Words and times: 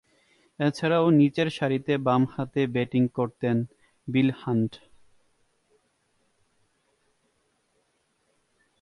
এছাড়াও, 0.59 1.05
নিচেরসারিতে 1.11 1.93
বামহাতে 1.97 2.61
ব্যাটিং 2.67 3.03
করতেন 3.07 3.57
বিল 4.07 4.29
হান্ট। 4.41 4.71